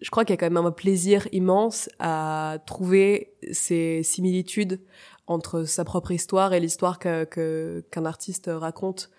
je 0.00 0.10
crois 0.10 0.24
qu'il 0.24 0.32
y 0.32 0.34
a 0.34 0.36
quand 0.36 0.50
même 0.50 0.64
un 0.64 0.70
plaisir 0.70 1.28
immense 1.32 1.88
à 1.98 2.58
trouver 2.66 3.32
ces 3.52 4.02
similitudes 4.02 4.80
entre 5.26 5.64
sa 5.64 5.84
propre 5.84 6.12
histoire 6.12 6.54
et 6.54 6.60
l'histoire 6.60 6.98
que 6.98 7.84
qu'un 7.90 8.04
artiste 8.04 8.50
raconte 8.52 9.10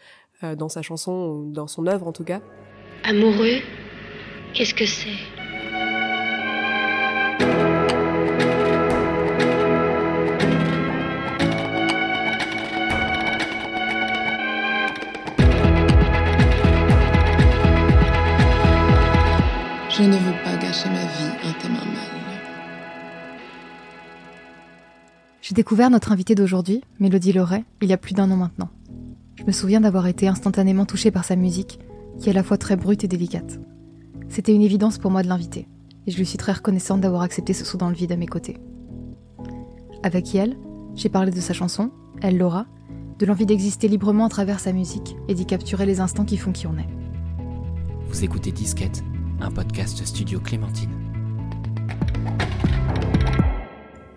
euh, 0.44 0.55
dans 0.55 0.70
sa 0.70 0.81
chanson 0.81 1.12
ou 1.12 1.52
dans 1.52 1.68
son 1.68 1.86
œuvre 1.86 2.07
en 2.07 2.13
tout 2.13 2.23
cas. 2.23 2.42
Amoureux, 3.04 3.60
qu'est-ce 4.54 4.73
que 4.73 4.86
c'est? 4.86 5.18
Je 20.00 20.05
ne 20.05 20.16
veux 20.16 20.43
pas 20.46 20.55
ma 20.70 21.01
vie. 21.01 21.49
J'ai 25.41 25.55
découvert 25.55 25.89
notre 25.89 26.11
invitée 26.11 26.36
d'aujourd'hui, 26.36 26.83
Mélodie 27.00 27.33
Loret, 27.33 27.64
il 27.82 27.89
y 27.89 27.93
a 27.93 27.97
plus 27.97 28.14
d'un 28.14 28.29
an 28.29 28.36
maintenant. 28.36 28.69
Je 29.36 29.46
me 29.46 29.51
souviens 29.51 29.82
d'avoir 29.82 30.05
été 30.05 30.27
instantanément 30.27 30.86
touchée 30.86 31.10
par 31.10 31.25
sa 31.25 31.36
musique, 31.36 31.79
qui 32.19 32.30
est 32.30 32.33
à 32.33 32.36
la 32.36 32.44
fois 32.44 32.58
très 32.58 32.75
brute 32.75 33.03
et 33.03 33.08
délicate. 33.08 33.59
C'était 34.27 34.53
une 34.53 34.61
évidence 34.61 35.00
pour 35.00 35.09
moi 35.09 35.23
de 35.23 35.27
l'inviter, 35.27 35.67
et 36.05 36.11
je 36.11 36.17
lui 36.17 36.25
suis 36.27 36.38
très 36.38 36.52
reconnaissante 36.52 37.02
d'avoir 37.02 37.23
accepté 37.23 37.53
ce 37.53 37.66
saut 37.66 37.80
dans 37.80 37.89
le 37.89 37.95
vide 37.95 38.11
à 38.11 38.17
mes 38.17 38.27
côtés. 38.27 38.58
Avec 40.03 40.36
elle, 40.36 40.55
j'ai 40.94 41.09
parlé 41.09 41.31
de 41.31 41.41
sa 41.41 41.53
chanson, 41.53 41.89
Elle 42.22 42.38
Laura, 42.38 42.67
de 43.17 43.25
l'envie 43.25 43.47
d'exister 43.47 43.88
librement 43.88 44.25
à 44.25 44.30
travers 44.30 44.59
sa 44.59 44.72
musique 44.72 45.16
et 45.27 45.33
d'y 45.33 45.47
capturer 45.47 45.88
les 45.88 45.99
instants 45.99 46.25
qui 46.25 46.38
font 46.38 46.52
qui 46.52 46.67
on 46.67 46.77
est. 46.77 46.89
Vous 48.08 48.23
écoutez 48.23 48.52
Disquette, 48.52 49.03
un 49.42 49.52
podcast 49.52 50.06
Studio 50.06 50.39
Clémentine. 50.39 50.92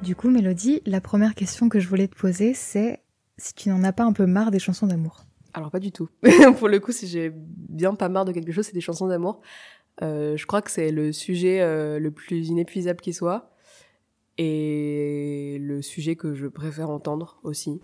Du 0.02 0.16
coup, 0.16 0.30
Mélodie, 0.30 0.83
la 0.84 1.00
première 1.00 1.34
question 1.34 1.69
que 1.69 1.78
je 1.78 1.88
voulais 1.88 2.08
te 2.08 2.16
poser, 2.16 2.55
c'est 2.55 3.02
si 3.36 3.55
tu 3.55 3.69
n'en 3.69 3.84
as 3.84 3.92
pas 3.92 4.05
un 4.05 4.12
peu 4.12 4.27
marre 4.27 4.50
des 4.50 4.58
chansons 4.58 4.86
d'amour. 4.86 5.24
Alors 5.55 5.70
pas 5.70 5.78
du 5.78 5.92
tout. 5.92 6.08
Pour 6.58 6.69
le 6.69 6.80
coup, 6.80 6.92
si 6.92 7.06
j'ai 7.06 7.33
bien 7.34 7.94
pas 7.94 8.08
marre 8.08 8.24
de 8.24 8.33
quelque 8.33 8.52
chose, 8.52 8.66
c'est 8.66 8.74
des 8.74 8.80
chansons 8.80 9.06
d'amour. 9.06 9.41
Euh, 10.02 10.36
je 10.36 10.46
crois 10.46 10.62
que 10.62 10.70
c'est 10.70 10.91
le 10.91 11.12
sujet 11.12 11.61
euh, 11.61 11.98
le 11.98 12.11
plus 12.11 12.48
inépuisable 12.48 13.00
qui 13.00 13.12
soit 13.12 13.55
et 14.39 15.58
le 15.61 15.83
sujet 15.83 16.16
que 16.16 16.34
je 16.34 16.46
préfère 16.46 16.91
entendre 16.91 17.39
aussi. 17.42 17.80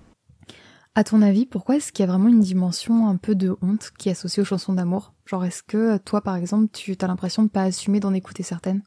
À 0.95 1.05
ton 1.05 1.23
avis, 1.23 1.47
pourquoi 1.47 1.77
est-ce 1.77 1.93
qu'il 1.93 2.05
y 2.05 2.09
a 2.09 2.11
vraiment 2.11 2.29
une 2.29 2.41
dimension 2.41 3.07
un 3.07 3.17
peu 3.17 3.37
de 3.37 3.57
honte 3.63 3.93
qui 3.99 4.09
est 4.09 4.13
associée 4.13 4.41
aux 4.41 4.47
chansons 4.47 4.73
d'amour? 4.73 5.13
Genre, 5.29 5.45
est-ce 5.45 5.63
que 5.63 5.99
toi, 5.99 6.23
par 6.23 6.37
exemple, 6.37 6.69
tu 6.73 6.97
as 6.99 7.07
l'impression 7.07 7.43
de 7.43 7.51
pas 7.51 7.65
assumer 7.65 8.01
d'en 8.01 8.15
écouter 8.15 8.43
certaines? 8.43 8.81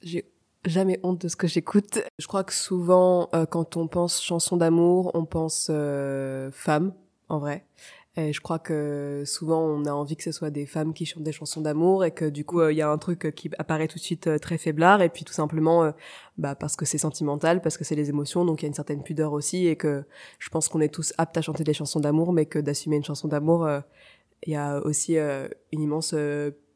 J'ai 0.00 0.24
jamais 0.64 0.98
honte 1.02 1.20
de 1.20 1.28
ce 1.28 1.36
que 1.36 1.46
j'écoute. 1.46 1.98
Je 2.18 2.26
crois 2.26 2.42
que 2.42 2.54
souvent, 2.54 3.28
euh, 3.34 3.44
quand 3.44 3.76
on 3.76 3.86
pense 3.86 4.22
chansons 4.22 4.56
d'amour, 4.56 5.10
on 5.12 5.26
pense 5.26 5.66
euh, 5.70 6.50
femme, 6.52 6.94
en 7.28 7.38
vrai. 7.38 7.66
Et 8.14 8.34
je 8.34 8.42
crois 8.42 8.58
que 8.58 9.22
souvent 9.24 9.62
on 9.62 9.86
a 9.86 9.90
envie 9.90 10.16
que 10.16 10.22
ce 10.22 10.32
soit 10.32 10.50
des 10.50 10.66
femmes 10.66 10.92
qui 10.92 11.06
chantent 11.06 11.22
des 11.22 11.32
chansons 11.32 11.62
d'amour 11.62 12.04
et 12.04 12.10
que 12.10 12.26
du 12.26 12.44
coup 12.44 12.60
euh, 12.60 12.70
il 12.70 12.76
y 12.76 12.82
a 12.82 12.90
un 12.90 12.98
truc 12.98 13.34
qui 13.34 13.50
apparaît 13.58 13.88
tout 13.88 13.96
de 13.96 14.02
suite 14.02 14.26
euh, 14.26 14.38
très 14.38 14.58
faiblard 14.58 15.00
et 15.00 15.08
puis 15.08 15.24
tout 15.24 15.32
simplement 15.32 15.82
euh, 15.82 15.92
bah 16.36 16.54
parce 16.54 16.76
que 16.76 16.84
c'est 16.84 16.98
sentimental, 16.98 17.62
parce 17.62 17.78
que 17.78 17.84
c'est 17.84 17.94
les 17.94 18.10
émotions 18.10 18.44
donc 18.44 18.60
il 18.60 18.64
y 18.64 18.66
a 18.66 18.68
une 18.68 18.74
certaine 18.74 19.02
pudeur 19.02 19.32
aussi 19.32 19.66
et 19.66 19.76
que 19.76 20.04
je 20.38 20.50
pense 20.50 20.68
qu'on 20.68 20.82
est 20.82 20.92
tous 20.92 21.14
aptes 21.16 21.38
à 21.38 21.40
chanter 21.40 21.64
des 21.64 21.72
chansons 21.72 22.00
d'amour 22.00 22.34
mais 22.34 22.44
que 22.44 22.58
d'assumer 22.58 22.96
une 22.96 23.04
chanson 23.04 23.28
d'amour 23.28 23.66
il 24.44 24.52
y 24.52 24.56
a 24.56 24.80
aussi 24.84 25.16
une 25.16 25.80
immense 25.80 26.14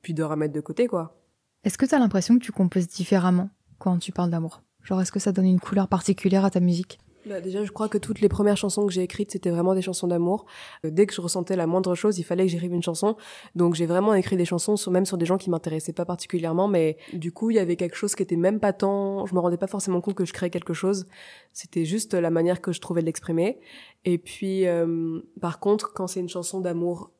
pudeur 0.02 0.32
à 0.32 0.36
mettre 0.36 0.54
de 0.54 0.60
côté 0.60 0.86
quoi. 0.86 1.20
Est-ce 1.64 1.78
que 1.78 1.86
tu 1.86 1.94
as 1.94 1.98
l'impression 1.98 2.38
que 2.38 2.44
tu 2.44 2.52
composes 2.52 2.88
différemment 2.88 3.50
quand 3.78 3.98
tu 3.98 4.12
parles 4.12 4.30
d'amour? 4.30 4.62
Genre 4.82 5.00
est-ce 5.00 5.10
que 5.10 5.18
ça 5.18 5.32
donne 5.32 5.46
une 5.46 5.60
couleur 5.60 5.88
particulière 5.88 6.44
à 6.44 6.50
ta 6.50 6.60
musique? 6.60 7.00
Bah 7.26 7.40
déjà, 7.40 7.64
je 7.64 7.72
crois 7.72 7.88
que 7.88 7.98
toutes 7.98 8.20
les 8.20 8.28
premières 8.28 8.56
chansons 8.56 8.86
que 8.86 8.92
j'ai 8.92 9.02
écrites, 9.02 9.32
c'était 9.32 9.50
vraiment 9.50 9.74
des 9.74 9.82
chansons 9.82 10.06
d'amour. 10.06 10.46
Euh, 10.84 10.90
dès 10.92 11.06
que 11.06 11.14
je 11.14 11.20
ressentais 11.20 11.56
la 11.56 11.66
moindre 11.66 11.96
chose, 11.96 12.20
il 12.20 12.22
fallait 12.22 12.44
que 12.44 12.52
j'écrive 12.52 12.72
une 12.72 12.84
chanson. 12.84 13.16
Donc 13.56 13.74
j'ai 13.74 13.86
vraiment 13.86 14.14
écrit 14.14 14.36
des 14.36 14.44
chansons, 14.44 14.76
sur, 14.76 14.92
même 14.92 15.04
sur 15.04 15.18
des 15.18 15.26
gens 15.26 15.36
qui 15.36 15.50
m'intéressaient 15.50 15.92
pas 15.92 16.04
particulièrement, 16.04 16.68
mais 16.68 16.98
du 17.14 17.32
coup, 17.32 17.50
il 17.50 17.56
y 17.56 17.58
avait 17.58 17.74
quelque 17.74 17.96
chose 17.96 18.14
qui 18.14 18.22
était 18.22 18.36
même 18.36 18.60
pas 18.60 18.72
tant. 18.72 19.26
Je 19.26 19.34
me 19.34 19.40
rendais 19.40 19.56
pas 19.56 19.66
forcément 19.66 20.00
compte 20.00 20.14
que 20.14 20.24
je 20.24 20.32
créais 20.32 20.50
quelque 20.50 20.72
chose. 20.72 21.06
C'était 21.52 21.84
juste 21.84 22.14
la 22.14 22.30
manière 22.30 22.60
que 22.60 22.70
je 22.70 22.80
trouvais 22.80 23.00
de 23.00 23.06
l'exprimer. 23.06 23.58
Et 24.04 24.18
puis, 24.18 24.68
euh, 24.68 25.18
par 25.40 25.58
contre, 25.58 25.92
quand 25.94 26.06
c'est 26.06 26.20
une 26.20 26.28
chanson 26.28 26.60
d'amour 26.60 27.10
euh, 27.10 27.15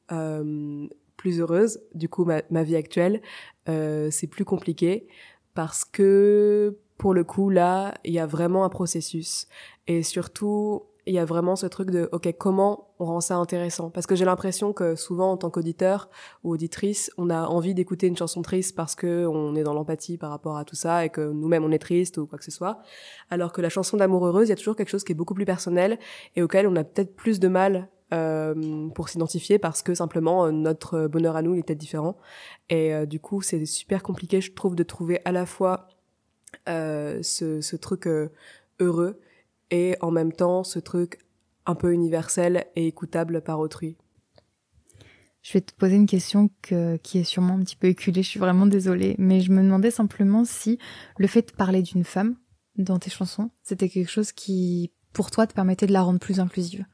plus 1.17 1.41
heureuse, 1.41 1.81
du 1.95 2.09
coup, 2.09 2.25
ma, 2.25 2.43
ma 2.51 2.63
vie 2.63 2.77
actuelle, 2.77 3.21
euh, 3.69 4.09
c'est 4.11 4.27
plus 4.27 4.45
compliqué 4.45 5.09
parce 5.55 5.85
que 5.85 6.79
pour 6.99 7.15
le 7.15 7.25
coup, 7.25 7.51
là, 7.51 7.95
il 8.05 8.13
y 8.13 8.19
a 8.19 8.27
vraiment 8.27 8.65
un 8.65 8.69
processus. 8.69 9.49
Et 9.87 10.03
surtout, 10.03 10.85
il 11.07 11.15
y 11.15 11.19
a 11.19 11.25
vraiment 11.25 11.55
ce 11.55 11.67
truc 11.67 11.91
de, 11.91 12.09
OK, 12.13 12.33
comment 12.39 12.89
on 12.99 13.05
rend 13.05 13.21
ça 13.21 13.37
intéressant? 13.37 13.91
Parce 13.91 14.07
que 14.07 14.17
j'ai 14.17 14.25
l'impression 14.25 14.73
que 14.73 14.97
souvent, 14.97 15.33
en 15.33 15.37
tant 15.37 15.51
qu'auditeur 15.51 16.09
ou 16.43 16.53
auditrice, 16.53 17.11
on 17.17 17.31
a 17.31 17.47
envie 17.47 17.75
d'écouter 17.75 18.07
une 18.07 18.17
chanson 18.17 18.43
triste 18.43 18.75
parce 18.75 18.95
que 18.95 19.27
on 19.27 19.55
est 19.55 19.63
dans 19.63 19.75
l'empathie 19.75 20.17
par 20.19 20.31
rapport 20.31 20.57
à 20.57 20.65
tout 20.65 20.75
ça 20.75 21.05
et 21.05 21.11
que 21.11 21.21
nous-mêmes, 21.21 21.65
on 21.65 21.71
est 21.71 21.79
triste 21.79 22.19
ou 22.19 22.27
quoi 22.27 22.39
que 22.39 22.45
ce 22.45 22.51
soit. 22.51 22.81
Alors 23.31 23.53
que 23.53 23.61
la 23.61 23.69
chanson 23.69 23.97
d'amour 23.97 24.27
heureuse, 24.27 24.49
il 24.49 24.51
y 24.51 24.53
a 24.53 24.57
toujours 24.57 24.75
quelque 24.75 24.89
chose 24.89 25.05
qui 25.05 25.13
est 25.13 25.17
beaucoup 25.17 25.35
plus 25.35 25.45
personnel 25.45 25.99
et 26.35 26.43
auquel 26.43 26.67
on 26.67 26.75
a 26.77 26.83
peut-être 26.83 27.15
plus 27.15 27.39
de 27.39 27.49
mal 27.49 27.89
euh, 28.13 28.89
pour 28.91 29.09
s'identifier 29.09 29.59
parce 29.59 29.83
que 29.83 29.95
simplement 29.95 30.47
euh, 30.47 30.51
notre 30.53 31.09
bonheur 31.09 31.37
à 31.37 31.43
nous 31.43 31.55
il 31.55 31.63
peut-être 31.65 31.79
différent. 31.79 32.17
Et 32.69 32.95
euh, 32.95 33.07
du 33.07 33.21
coup, 33.21 33.43
c'est 33.43 33.65
super 33.67 34.03
compliqué, 34.03 34.41
je 34.41 34.53
trouve, 34.53 34.77
de 34.77 34.83
trouver 34.83 35.21
à 35.25 35.33
la 35.33 35.47
fois 35.47 35.89
euh, 36.69 37.23
ce, 37.23 37.61
ce, 37.61 37.77
truc 37.77 38.09
heureux 38.79 39.21
et 39.71 39.97
en 40.01 40.11
même 40.11 40.33
temps 40.33 40.63
ce 40.63 40.79
truc 40.79 41.19
un 41.67 41.75
peu 41.75 41.93
universel 41.93 42.67
et 42.77 42.87
écoutable 42.87 43.43
par 43.43 43.59
autrui. 43.59 43.97
Je 45.43 45.53
vais 45.53 45.61
te 45.61 45.73
poser 45.75 45.95
une 45.95 46.07
question 46.07 46.51
que, 46.63 46.97
qui 46.97 47.19
est 47.19 47.25
sûrement 47.25 47.55
un 47.55 47.61
petit 47.61 47.77
peu 47.77 47.87
éculée, 47.87 48.23
je 48.23 48.29
suis 48.29 48.41
vraiment 48.41 48.67
désolée, 48.67 49.15
mais 49.19 49.41
je 49.41 49.53
me 49.53 49.63
demandais 49.63 49.93
simplement 49.93 50.45
si 50.45 50.79
le 51.19 51.29
fait 51.29 51.51
de 51.51 51.53
parler 51.53 51.83
d'une 51.83 52.03
femme 52.03 52.37
dans 52.77 52.99
tes 52.99 53.11
chansons, 53.11 53.51
c'était 53.63 53.89
quelque 53.89 54.11
chose 54.11 54.33
qui, 54.33 54.93
pour 55.13 55.31
toi, 55.31 55.47
te 55.47 55.55
permettait 55.55 55.87
de 55.87 55.93
la 55.93 56.03
rendre 56.03 56.19
plus 56.19 56.41
inclusive. 56.41 56.85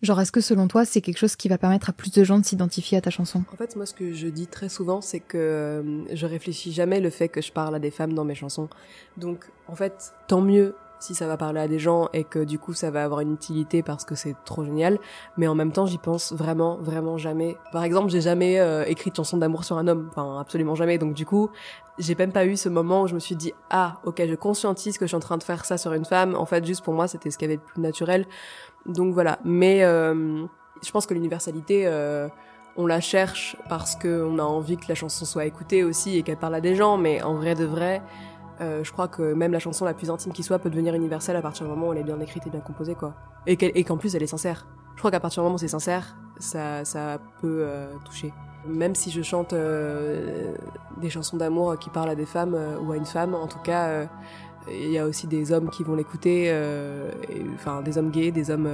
Genre, 0.00 0.20
est-ce 0.20 0.30
que 0.30 0.40
selon 0.40 0.68
toi, 0.68 0.84
c'est 0.84 1.00
quelque 1.00 1.18
chose 1.18 1.34
qui 1.34 1.48
va 1.48 1.58
permettre 1.58 1.90
à 1.90 1.92
plus 1.92 2.12
de 2.12 2.22
gens 2.22 2.38
de 2.38 2.44
s'identifier 2.44 2.98
à 2.98 3.00
ta 3.00 3.10
chanson? 3.10 3.42
En 3.52 3.56
fait, 3.56 3.74
moi, 3.74 3.84
ce 3.84 3.94
que 3.94 4.12
je 4.12 4.28
dis 4.28 4.46
très 4.46 4.68
souvent, 4.68 5.00
c'est 5.00 5.18
que 5.18 5.36
euh, 5.36 6.14
je 6.14 6.26
réfléchis 6.26 6.72
jamais 6.72 7.00
le 7.00 7.10
fait 7.10 7.28
que 7.28 7.40
je 7.40 7.50
parle 7.50 7.74
à 7.74 7.80
des 7.80 7.90
femmes 7.90 8.12
dans 8.12 8.24
mes 8.24 8.36
chansons. 8.36 8.68
Donc, 9.16 9.46
en 9.66 9.74
fait, 9.74 10.12
tant 10.28 10.40
mieux 10.40 10.76
si 11.00 11.14
ça 11.14 11.26
va 11.26 11.36
parler 11.36 11.60
à 11.60 11.68
des 11.68 11.78
gens 11.78 12.08
et 12.12 12.24
que 12.24 12.40
du 12.40 12.58
coup 12.58 12.74
ça 12.74 12.90
va 12.90 13.04
avoir 13.04 13.20
une 13.20 13.32
utilité 13.32 13.82
parce 13.82 14.04
que 14.04 14.14
c'est 14.14 14.34
trop 14.44 14.64
génial. 14.64 14.98
Mais 15.36 15.46
en 15.46 15.54
même 15.54 15.72
temps 15.72 15.86
j'y 15.86 15.98
pense 15.98 16.32
vraiment 16.32 16.76
vraiment 16.78 17.18
jamais. 17.18 17.56
Par 17.72 17.84
exemple 17.84 18.10
j'ai 18.10 18.20
jamais 18.20 18.58
euh, 18.58 18.84
écrit 18.84 19.10
de 19.10 19.16
chanson 19.16 19.36
d'amour 19.36 19.64
sur 19.64 19.78
un 19.78 19.86
homme. 19.86 20.08
Enfin 20.10 20.40
absolument 20.40 20.74
jamais. 20.74 20.98
Donc 20.98 21.14
du 21.14 21.24
coup 21.24 21.50
j'ai 21.98 22.14
même 22.14 22.32
pas 22.32 22.46
eu 22.46 22.56
ce 22.56 22.68
moment 22.68 23.02
où 23.02 23.06
je 23.06 23.14
me 23.14 23.20
suis 23.20 23.36
dit 23.36 23.52
ah 23.70 24.00
ok 24.04 24.22
je 24.28 24.34
conscientise 24.34 24.98
que 24.98 25.04
je 25.04 25.08
suis 25.08 25.16
en 25.16 25.20
train 25.20 25.38
de 25.38 25.42
faire 25.42 25.64
ça 25.64 25.78
sur 25.78 25.92
une 25.92 26.04
femme 26.04 26.34
en 26.36 26.46
fait 26.46 26.64
juste 26.64 26.84
pour 26.84 26.94
moi 26.94 27.08
c'était 27.08 27.30
ce 27.30 27.38
qui 27.38 27.44
avait 27.44 27.56
de 27.56 27.62
plus 27.62 27.80
naturel 27.80 28.26
donc 28.88 29.14
voilà 29.14 29.38
mais 29.44 29.84
euh, 29.84 30.44
je 30.82 30.90
pense 30.90 31.06
que 31.06 31.14
l'universalité 31.14 31.86
euh, 31.86 32.28
on 32.76 32.86
la 32.86 33.00
cherche 33.00 33.56
parce 33.68 33.96
qu'on 33.96 34.38
a 34.38 34.42
envie 34.42 34.76
que 34.76 34.86
la 34.88 34.94
chanson 34.94 35.24
soit 35.24 35.44
écoutée 35.46 35.84
aussi 35.84 36.16
et 36.16 36.22
qu'elle 36.22 36.36
parle 36.36 36.54
à 36.54 36.60
des 36.60 36.74
gens 36.74 36.96
mais 36.96 37.22
en 37.22 37.34
vrai 37.34 37.54
de 37.54 37.64
vrai 37.64 38.02
euh, 38.60 38.82
je 38.82 38.92
crois 38.92 39.08
que 39.08 39.34
même 39.34 39.52
la 39.52 39.58
chanson 39.58 39.84
la 39.84 39.94
plus 39.94 40.10
intime 40.10 40.32
qui 40.32 40.42
soit 40.42 40.58
peut 40.58 40.70
devenir 40.70 40.94
universelle 40.94 41.36
à 41.36 41.42
partir 41.42 41.64
du 41.64 41.70
moment 41.70 41.88
où 41.88 41.92
elle 41.92 42.00
est 42.00 42.04
bien 42.04 42.18
écrite 42.20 42.46
et 42.46 42.50
bien 42.50 42.60
composée, 42.60 42.94
quoi. 42.94 43.14
Et 43.46 43.84
qu'en 43.84 43.96
plus 43.96 44.14
elle 44.14 44.22
est 44.22 44.28
sincère. 44.28 44.66
Je 44.94 45.00
crois 45.00 45.10
qu'à 45.10 45.20
partir 45.20 45.42
du 45.42 45.44
moment 45.44 45.54
où 45.54 45.58
c'est 45.58 45.68
sincère, 45.68 46.16
ça, 46.38 46.84
ça 46.84 47.18
peut 47.40 47.60
euh, 47.62 47.92
toucher. 48.04 48.32
Même 48.66 48.96
si 48.96 49.12
je 49.12 49.22
chante 49.22 49.52
euh, 49.52 50.54
des 51.00 51.08
chansons 51.08 51.36
d'amour 51.36 51.78
qui 51.78 51.88
parlent 51.88 52.10
à 52.10 52.16
des 52.16 52.26
femmes 52.26 52.54
euh, 52.54 52.80
ou 52.80 52.90
à 52.90 52.96
une 52.96 53.06
femme, 53.06 53.34
en 53.34 53.46
tout 53.46 53.60
cas, 53.60 54.08
il 54.72 54.90
y 54.90 54.98
a 54.98 55.06
aussi 55.06 55.26
des 55.26 55.52
hommes 55.52 55.70
qui 55.70 55.82
vont 55.84 55.94
l'écouter, 55.94 56.52
enfin 57.54 57.82
des 57.82 57.98
hommes 57.98 58.10
gays, 58.10 58.30
des 58.30 58.50
hommes 58.50 58.68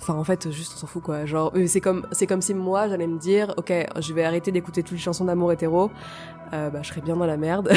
Enfin, 0.00 0.14
en 0.14 0.24
fait, 0.24 0.50
juste 0.50 0.72
on 0.74 0.78
s'en 0.80 0.86
fout 0.86 1.02
quoi. 1.02 1.24
Genre, 1.24 1.52
c'est 1.66 1.80
comme, 1.80 2.06
c'est 2.12 2.26
comme 2.26 2.42
si 2.42 2.52
moi 2.52 2.88
j'allais 2.88 3.06
me 3.06 3.18
dire, 3.18 3.54
ok, 3.56 3.72
je 4.00 4.12
vais 4.12 4.24
arrêter 4.24 4.52
d'écouter 4.52 4.82
toutes 4.82 4.92
les 4.92 4.98
chansons 4.98 5.24
d'amour 5.24 5.52
hétéro, 5.52 5.90
euh, 6.52 6.68
bah 6.68 6.80
je 6.82 6.88
serais 6.88 7.00
bien 7.00 7.16
dans 7.16 7.26
la 7.26 7.36
merde. 7.36 7.72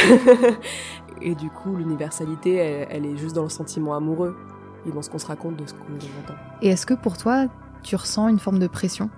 et 1.21 1.35
du 1.35 1.49
coup, 1.49 1.75
l'universalité, 1.75 2.55
elle, 2.55 2.87
elle, 2.91 3.05
est 3.05 3.17
juste 3.17 3.35
dans 3.35 3.43
le 3.43 3.49
sentiment 3.49 3.95
amoureux 3.95 4.35
et 4.85 4.91
dans 4.91 5.01
ce 5.01 5.09
qu'on 5.09 5.19
se 5.19 5.27
raconte 5.27 5.55
de 5.55 5.65
ce 5.65 5.73
qu'on 5.73 5.93
entend. 6.23 6.35
Et 6.61 6.69
est-ce 6.69 6.85
que 6.85 6.95
pour 6.95 7.17
toi, 7.17 7.45
tu 7.83 7.95
ressens 7.95 8.27
une 8.27 8.39
forme 8.39 8.59
de 8.59 8.67
pression? 8.67 9.09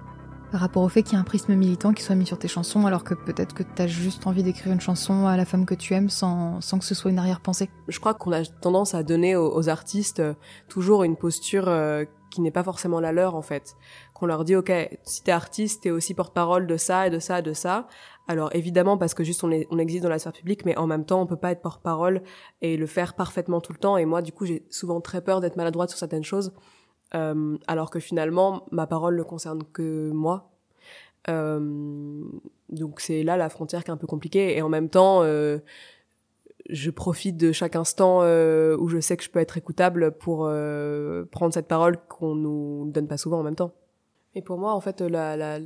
Par 0.52 0.62
rapport 0.62 0.84
au 0.84 0.90
fait 0.90 1.04
qu'il 1.04 1.14
y 1.14 1.16
ait 1.16 1.20
un 1.20 1.24
prisme 1.24 1.54
militant 1.54 1.94
qui 1.94 2.04
soit 2.04 2.16
mis 2.16 2.26
sur 2.26 2.40
tes 2.40 2.48
chansons, 2.48 2.86
alors 2.86 3.04
que 3.04 3.14
peut-être 3.14 3.54
que 3.54 3.64
tu 3.64 3.82
as 3.82 3.88
juste 3.88 4.26
envie 4.28 4.44
d'écrire 4.44 4.74
une 4.74 4.82
chanson 4.82 5.28
à 5.28 5.38
la 5.38 5.46
femme 5.46 5.66
que 5.66 5.76
tu 5.76 5.94
aimes 5.94 6.10
sans, 6.10 6.60
sans 6.62 6.80
que 6.80 6.86
ce 6.86 6.96
soit 6.96 7.12
une 7.12 7.20
arrière-pensée 7.20 7.70
Je 7.88 8.00
crois 8.00 8.14
qu'on 8.14 8.32
a 8.32 8.44
tendance 8.46 8.96
à 8.96 9.04
donner 9.04 9.36
aux, 9.36 9.56
aux 9.56 9.70
artistes 9.70 10.20
euh, 10.20 10.34
toujours 10.68 11.04
une 11.04 11.16
posture 11.16 11.68
euh, 11.68 12.06
qui 12.30 12.42
n'est 12.42 12.52
pas 12.52 12.64
forcément 12.64 13.00
la 13.00 13.12
leur 13.12 13.36
en 13.36 13.42
fait. 13.42 13.76
Qu'on 14.14 14.26
leur 14.26 14.44
dit 14.44 14.56
ok, 14.56 14.72
si 15.04 15.24
t'es 15.24 15.32
artiste, 15.32 15.84
t'es 15.84 15.92
aussi 15.92 16.14
porte-parole 16.14 16.68
de 16.68 16.78
ça 16.78 17.08
et 17.08 17.10
de 17.10 17.20
ça 17.20 17.40
et 17.40 17.42
de 17.42 17.54
ça, 17.54 17.88
Alors 18.28 18.54
évidemment 18.56 18.98
parce 18.98 19.14
que 19.14 19.24
juste 19.24 19.44
on, 19.44 19.52
est, 19.52 19.68
on 19.72 19.78
existe 19.78 20.04
dans 20.04 20.10
la 20.10 20.20
sphère 20.20 20.34
publique, 20.34 20.66
mais 20.66 20.78
en 20.78 20.88
même 20.88 21.06
temps 21.06 21.22
on 21.22 21.26
peut 21.26 21.38
pas 21.38 21.52
être 21.52 21.62
porte-parole 21.62 22.22
et 22.62 22.78
le 22.78 22.86
faire 22.86 23.16
parfaitement 23.16 23.62
tout 23.62 23.74
le 23.74 23.80
temps. 23.80 23.98
Et 23.98 24.06
moi 24.06 24.22
du 24.22 24.32
coup 24.32 24.46
j'ai 24.46 24.66
souvent 24.70 25.02
très 25.02 25.22
peur 25.22 25.42
d'être 25.42 25.58
maladroite 25.58 25.90
sur 25.90 26.00
certaines 26.00 26.24
choses, 26.24 26.54
euh, 27.16 27.58
alors 27.68 27.90
que 27.90 28.00
finalement 28.00 28.66
ma 28.72 28.88
parole 28.88 29.18
ne 29.18 29.24
concerne 29.24 29.64
que 29.64 30.12
moi. 30.12 30.52
Euh, 31.28 32.24
donc 32.70 33.02
c'est 33.02 33.24
là 33.24 33.36
la 33.38 33.50
frontière 33.50 33.84
qui 33.84 33.90
est 33.90 33.94
un 33.94 33.98
peu 33.98 34.08
compliquée. 34.08 34.58
Et 34.58 34.62
en 34.62 34.70
même 34.70 34.90
temps, 34.90 35.22
euh, 35.24 35.60
je 36.70 36.92
profite 36.92 37.38
de 37.38 37.52
chaque 37.52 37.76
instant 37.76 38.20
euh, 38.22 38.78
où 38.78 38.88
je 38.88 39.00
sais 39.00 39.18
que 39.18 39.24
je 39.24 39.30
peux 39.30 39.40
être 39.40 39.58
écoutable 39.58 40.12
pour 40.12 40.46
euh, 40.46 41.26
prendre 41.32 41.54
cette 41.54 41.68
parole 41.68 41.98
qu'on 42.08 42.36
nous 42.36 42.90
donne 42.92 43.08
pas 43.08 43.18
souvent 43.18 43.40
en 43.40 43.44
même 43.44 43.56
temps. 43.56 43.74
Et 44.36 44.42
pour 44.42 44.58
moi, 44.60 44.74
en 44.74 44.80
fait, 44.80 45.02
la, 45.02 45.36
la, 45.36 45.60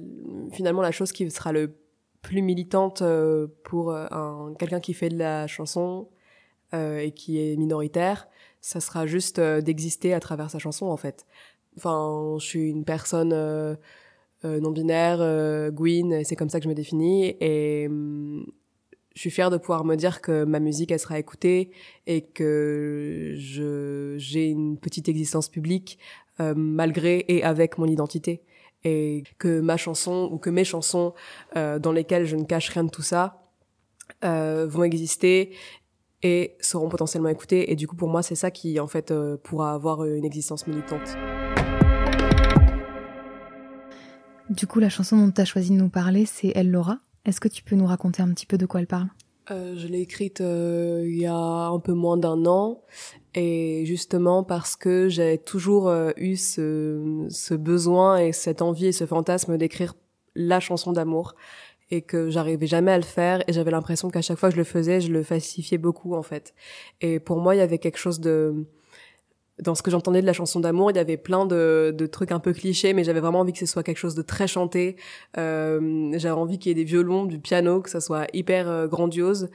finalement, 0.51 0.81
la 0.81 0.91
chose 0.91 1.11
qui 1.11 1.29
sera 1.29 1.51
le 1.51 1.75
plus 2.21 2.41
militante 2.41 3.01
euh, 3.01 3.47
pour 3.65 3.93
un, 3.93 4.53
quelqu'un 4.57 4.79
qui 4.79 4.93
fait 4.93 5.09
de 5.09 5.17
la 5.17 5.47
chanson 5.47 6.07
et 6.73 7.11
qui 7.11 7.39
est 7.39 7.55
minoritaire, 7.55 8.27
ça 8.61 8.79
sera 8.79 9.05
juste 9.05 9.39
d'exister 9.39 10.13
à 10.13 10.19
travers 10.19 10.49
sa 10.49 10.59
chanson, 10.59 10.87
en 10.87 10.97
fait. 10.97 11.25
Enfin, 11.77 12.35
je 12.39 12.45
suis 12.45 12.69
une 12.69 12.85
personne 12.85 13.33
euh, 14.45 15.71
Gwyn, 15.71 16.11
et 16.11 16.23
c'est 16.23 16.35
comme 16.35 16.49
ça 16.49 16.59
que 16.59 16.65
je 16.65 16.69
me 16.69 16.75
définis. 16.75 17.35
Et 17.39 17.87
hum, 17.87 18.45
je 19.15 19.19
suis 19.19 19.29
fière 19.29 19.49
de 19.49 19.57
pouvoir 19.57 19.85
me 19.85 19.95
dire 19.95 20.21
que 20.21 20.43
ma 20.43 20.59
musique, 20.59 20.91
elle 20.91 20.99
sera 20.99 21.19
écoutée 21.19 21.71
et 22.07 22.21
que 22.21 23.33
j'ai 23.37 24.47
une 24.47 24.77
petite 24.77 25.07
existence 25.07 25.49
publique 25.49 25.99
euh, 26.39 26.53
malgré 26.55 27.23
et 27.27 27.43
avec 27.43 27.77
mon 27.77 27.85
identité 27.85 28.41
et 28.83 29.23
que 29.37 29.59
ma 29.59 29.77
chanson 29.77 30.29
ou 30.31 30.39
que 30.39 30.49
mes 30.49 30.63
chansons 30.63 31.13
euh, 31.55 31.77
dans 31.79 31.91
lesquelles 31.91 32.25
je 32.25 32.35
ne 32.35 32.43
cache 32.43 32.69
rien 32.69 32.83
de 32.83 32.89
tout 32.89 33.03
ça 33.03 33.39
euh, 34.25 34.65
vont 34.67 34.83
exister 34.83 35.51
et 36.23 36.55
seront 36.59 36.89
potentiellement 36.89 37.29
écoutées 37.29 37.71
et 37.71 37.75
du 37.75 37.87
coup 37.87 37.95
pour 37.95 38.09
moi 38.09 38.23
c'est 38.23 38.35
ça 38.35 38.49
qui 38.49 38.79
en 38.79 38.87
fait 38.87 39.11
euh, 39.11 39.37
pourra 39.37 39.73
avoir 39.73 40.03
une 40.05 40.25
existence 40.25 40.65
militante. 40.65 41.15
Du 44.49 44.67
coup 44.67 44.79
la 44.79 44.89
chanson 44.89 45.17
dont 45.17 45.31
tu 45.31 45.41
as 45.41 45.45
choisi 45.45 45.71
de 45.71 45.75
nous 45.75 45.89
parler 45.89 46.25
c'est 46.25 46.51
Elle 46.55 46.71
Laura. 46.71 46.99
Est-ce 47.25 47.39
que 47.39 47.47
tu 47.47 47.63
peux 47.63 47.75
nous 47.75 47.85
raconter 47.85 48.21
un 48.21 48.29
petit 48.33 48.45
peu 48.45 48.57
de 48.57 48.65
quoi 48.65 48.79
elle 48.79 48.87
parle? 48.87 49.07
Euh, 49.51 49.75
je 49.75 49.87
l'ai 49.87 49.99
écrite 49.99 50.39
euh, 50.39 51.03
il 51.05 51.17
y 51.17 51.25
a 51.25 51.35
un 51.35 51.79
peu 51.79 51.91
moins 51.91 52.15
d'un 52.15 52.45
an 52.45 52.81
et 53.35 53.83
justement 53.85 54.41
parce 54.41 54.77
que 54.77 55.09
j'ai 55.09 55.37
toujours 55.37 55.89
euh, 55.89 56.11
eu 56.15 56.37
ce, 56.37 57.25
ce, 57.29 57.53
besoin 57.53 58.19
et 58.19 58.31
cette 58.31 58.61
envie 58.61 58.85
et 58.85 58.91
ce 58.93 59.05
fantasme 59.05 59.57
d'écrire 59.57 59.95
la 60.35 60.61
chanson 60.61 60.93
d'amour 60.93 61.35
et 61.93 62.01
que 62.01 62.31
j'arrivais 62.31 62.65
jamais 62.65 62.91
à 62.91 62.97
le 62.97 63.03
faire 63.03 63.43
et 63.47 63.53
j'avais 63.53 63.69
l'impression 63.69 64.09
qu'à 64.09 64.23
chaque 64.23 64.39
fois 64.39 64.49
que 64.49 64.55
je 64.55 64.59
le 64.59 64.63
faisais, 64.63 64.99
je 64.99 65.11
le 65.11 65.21
falsifiais 65.21 65.77
beaucoup 65.77 66.15
en 66.15 66.23
fait. 66.23 66.55
Et 67.01 67.19
pour 67.19 67.39
moi, 67.39 67.53
il 67.53 67.59
y 67.59 67.61
avait 67.61 67.77
quelque 67.77 67.99
chose 67.99 68.19
de 68.19 68.65
dans 69.61 69.75
ce 69.75 69.83
que 69.83 69.91
j'entendais 69.91 70.21
de 70.21 70.25
la 70.25 70.33
chanson 70.33 70.59
d'amour, 70.59 70.89
il 70.89 70.97
y 70.97 70.99
avait 70.99 71.17
plein 71.17 71.45
de, 71.45 71.93
de 71.95 72.05
trucs 72.07 72.31
un 72.31 72.39
peu 72.39 72.51
clichés, 72.51 72.93
mais 72.93 73.03
j'avais 73.03 73.19
vraiment 73.19 73.41
envie 73.41 73.53
que 73.53 73.59
ce 73.59 73.67
soit 73.67 73.83
quelque 73.83 73.99
chose 73.99 74.15
de 74.15 74.23
très 74.23 74.47
chanté. 74.47 74.95
Euh, 75.37 76.09
j'avais 76.17 76.33
envie 76.33 76.57
qu'il 76.57 76.71
y 76.71 76.71
ait 76.71 76.83
des 76.83 76.83
violons, 76.83 77.25
du 77.25 77.37
piano, 77.37 77.79
que 77.81 77.91
ça 77.91 78.01
soit 78.01 78.25
hyper 78.33 78.67
euh, 78.67 78.87
grandiose 78.87 79.51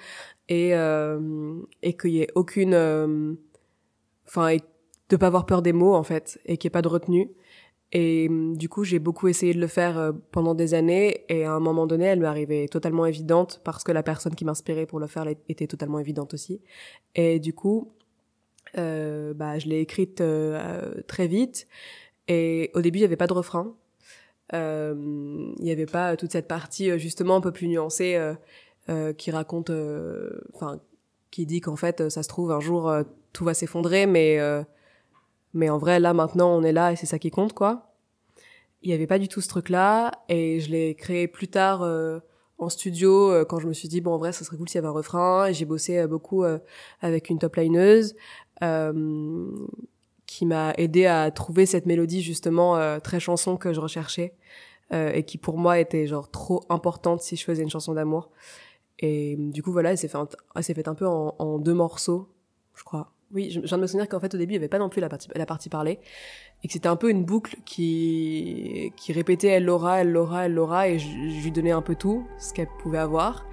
et 0.48 0.76
euh, 0.76 1.56
et 1.82 1.96
qu'il 1.96 2.10
y 2.10 2.20
ait 2.22 2.30
aucune, 2.36 3.36
enfin, 4.28 4.56
de 5.08 5.16
pas 5.16 5.26
avoir 5.26 5.44
peur 5.44 5.62
des 5.62 5.72
mots 5.72 5.96
en 5.96 6.04
fait, 6.04 6.38
et 6.46 6.56
qu'il 6.56 6.68
n'y 6.68 6.70
ait 6.70 6.78
pas 6.78 6.82
de 6.82 6.88
retenue. 6.88 7.32
Et 7.92 8.28
du 8.30 8.68
coup, 8.68 8.84
j'ai 8.84 8.98
beaucoup 8.98 9.28
essayé 9.28 9.54
de 9.54 9.60
le 9.60 9.66
faire 9.66 9.96
euh, 9.98 10.12
pendant 10.30 10.54
des 10.54 10.74
années, 10.74 11.24
et 11.28 11.44
à 11.44 11.52
un 11.52 11.60
moment 11.60 11.86
donné, 11.86 12.04
elle 12.04 12.20
m'est 12.20 12.26
arrivée 12.26 12.68
totalement 12.68 13.06
évidente 13.06 13.60
parce 13.64 13.82
que 13.82 13.92
la 13.92 14.02
personne 14.02 14.34
qui 14.34 14.44
m'inspirait 14.44 14.84
pour 14.84 15.00
le 15.00 15.06
faire 15.06 15.26
était 15.48 15.66
totalement 15.66 15.98
évidente 15.98 16.34
aussi. 16.34 16.60
Et 17.14 17.40
du 17.40 17.54
coup, 17.54 17.92
euh, 18.76 19.32
bah, 19.32 19.58
je 19.58 19.68
l'ai 19.68 19.80
écrite 19.80 20.20
euh, 20.20 21.00
très 21.06 21.26
vite. 21.26 21.66
Et 22.28 22.70
au 22.74 22.82
début, 22.82 22.98
il 22.98 23.02
n'y 23.02 23.06
avait 23.06 23.16
pas 23.16 23.26
de 23.26 23.32
refrain. 23.32 23.74
Il 24.52 25.54
n'y 25.60 25.70
avait 25.70 25.86
pas 25.86 26.16
toute 26.16 26.32
cette 26.32 26.48
partie 26.48 26.98
justement 26.98 27.36
un 27.36 27.40
peu 27.40 27.52
plus 27.52 27.68
nuancée 27.68 28.18
qui 29.18 29.30
raconte, 29.30 29.70
enfin, 30.54 30.80
qui 31.30 31.44
dit 31.44 31.60
qu'en 31.60 31.76
fait, 31.76 32.08
ça 32.08 32.22
se 32.22 32.28
trouve 32.28 32.50
un 32.52 32.60
jour 32.60 32.90
tout 33.34 33.44
va 33.44 33.52
s'effondrer, 33.52 34.06
mais 34.06 34.38
mais 35.54 35.70
en 35.70 35.78
vrai, 35.78 36.00
là 36.00 36.14
maintenant, 36.14 36.54
on 36.56 36.62
est 36.62 36.72
là 36.72 36.92
et 36.92 36.96
c'est 36.96 37.06
ça 37.06 37.18
qui 37.18 37.30
compte, 37.30 37.52
quoi. 37.52 37.92
Il 38.82 38.88
n'y 38.88 38.94
avait 38.94 39.06
pas 39.06 39.18
du 39.18 39.28
tout 39.28 39.40
ce 39.40 39.48
truc-là, 39.48 40.12
et 40.28 40.60
je 40.60 40.70
l'ai 40.70 40.94
créé 40.94 41.26
plus 41.26 41.48
tard 41.48 41.82
en 42.58 42.68
studio 42.68 43.30
euh, 43.30 43.44
quand 43.44 43.60
je 43.60 43.68
me 43.68 43.72
suis 43.72 43.88
dit 43.88 44.00
bon 44.00 44.12
en 44.12 44.18
vrai 44.18 44.32
ça 44.32 44.44
serait 44.44 44.56
cool 44.56 44.68
s'il 44.68 44.76
y 44.76 44.78
avait 44.78 44.88
un 44.88 44.92
refrain 44.92 45.46
et 45.46 45.54
j'ai 45.54 45.64
bossé 45.64 45.98
euh, 45.98 46.06
beaucoup 46.06 46.44
euh, 46.44 46.58
avec 47.00 47.30
une 47.30 47.38
top 47.38 47.56
lineuse 47.56 48.14
qui 50.26 50.46
m'a 50.46 50.72
aidé 50.76 51.06
à 51.06 51.30
trouver 51.30 51.64
cette 51.64 51.86
mélodie 51.86 52.22
justement 52.22 52.98
très 52.98 53.20
chanson 53.20 53.56
que 53.56 53.72
je 53.72 53.78
recherchais 53.78 54.34
et 54.90 55.22
qui 55.22 55.38
pour 55.38 55.58
moi 55.58 55.78
était 55.78 56.08
genre 56.08 56.28
trop 56.28 56.64
importante 56.68 57.20
si 57.20 57.36
je 57.36 57.44
faisais 57.44 57.62
une 57.62 57.70
chanson 57.70 57.94
d'amour 57.94 58.30
et 58.98 59.36
du 59.38 59.62
coup 59.62 59.70
voilà 59.70 59.92
elle 59.92 59.98
s'est 59.98 60.08
fait 60.08 60.74
fait 60.74 60.88
un 60.88 60.94
peu 60.96 61.06
en 61.06 61.60
deux 61.60 61.72
morceaux 61.72 62.28
je 62.74 62.82
crois 62.82 63.12
oui, 63.32 63.50
je, 63.50 63.60
viens 63.60 63.76
de 63.76 63.82
me 63.82 63.86
souvenir 63.86 64.08
qu'en 64.08 64.20
fait 64.20 64.34
au 64.34 64.38
début 64.38 64.52
il 64.52 64.56
y 64.56 64.58
avait 64.58 64.68
pas 64.68 64.78
non 64.78 64.88
plus 64.88 65.00
la 65.00 65.08
partie 65.08 65.28
la 65.34 65.46
partie 65.46 65.68
parlée 65.68 65.98
et 66.62 66.66
que 66.66 66.72
c'était 66.72 66.88
un 66.88 66.96
peu 66.96 67.10
une 67.10 67.24
boucle 67.24 67.56
qui 67.66 68.92
qui 68.96 69.12
répétait 69.12 69.48
elle 69.48 69.64
l'aura, 69.64 70.00
elle 70.00 70.10
l'aura, 70.10 70.46
elle 70.46 70.54
l'aura 70.54 70.88
et 70.88 70.98
je, 70.98 71.08
lui 71.08 71.50
donnais 71.50 71.72
un 71.72 71.82
peu 71.82 71.94
tout 71.94 72.26
ce 72.38 72.54
qu'elle 72.54 72.68
pouvait 72.82 72.98
avoir 72.98 73.46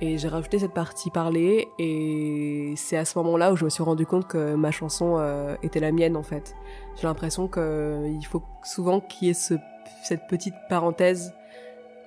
et 0.00 0.18
j'ai 0.18 0.26
rajouté 0.26 0.58
cette 0.58 0.74
partie 0.74 1.10
parlée 1.10 1.68
et 1.78 2.74
c'est 2.76 2.96
à 2.96 3.04
ce 3.04 3.16
moment-là 3.18 3.52
où 3.52 3.56
je 3.56 3.64
me 3.64 3.70
suis 3.70 3.84
rendu 3.84 4.04
compte 4.04 4.26
que 4.26 4.54
ma 4.56 4.72
chanson 4.72 5.16
euh, 5.18 5.54
était 5.62 5.78
la 5.78 5.92
mienne 5.92 6.16
en 6.16 6.24
fait. 6.24 6.56
J'ai 6.96 7.06
l'impression 7.06 7.46
que 7.46 8.04
il 8.08 8.26
faut 8.26 8.42
souvent 8.64 9.00
qu'il 9.00 9.28
y 9.28 9.30
ait 9.30 9.34
ce, 9.34 9.54
cette 10.02 10.26
petite 10.26 10.54
parenthèse 10.68 11.32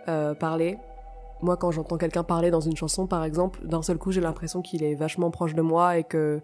euh, 0.10 0.34
parlée 0.34 0.78
moi 1.42 1.58
quand 1.58 1.72
j'entends 1.72 1.98
quelqu'un 1.98 2.24
parler 2.24 2.52
dans 2.52 2.60
une 2.60 2.76
chanson 2.76 3.08
par 3.08 3.24
exemple 3.24 3.66
d'un 3.66 3.82
seul 3.82 3.98
coup 3.98 4.12
j'ai 4.12 4.22
l'impression 4.22 4.62
qu'il 4.62 4.84
est 4.84 4.96
vachement 4.96 5.32
proche 5.32 5.54
de 5.54 5.62
moi 5.62 5.98
et 5.98 6.04
que 6.04 6.42